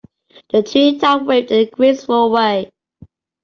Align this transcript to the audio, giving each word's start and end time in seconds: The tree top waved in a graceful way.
The 0.51 0.63
tree 0.63 0.97
top 0.97 1.21
waved 1.27 1.51
in 1.51 1.59
a 1.67 1.69
graceful 1.69 2.31
way. 2.31 2.71